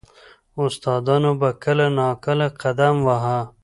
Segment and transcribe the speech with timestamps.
[0.63, 3.39] •استادانو به کله نا کله قدم واهه.